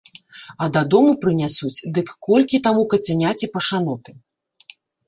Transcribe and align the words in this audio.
А 0.63 0.69
дадому 0.77 1.11
прынясуць, 1.25 1.83
дык 1.99 2.07
колькі 2.27 2.63
таму 2.69 2.81
кацяняці 2.95 3.53
пашаноты! 3.59 4.21